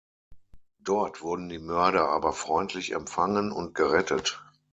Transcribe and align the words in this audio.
Dort 0.79 1.21
wurden 1.21 1.47
die 1.47 1.59
Mörder 1.59 2.09
aber 2.09 2.33
freundlich 2.33 2.93
empfangen 2.93 3.51
und 3.51 3.75
gerettet. 3.75 4.41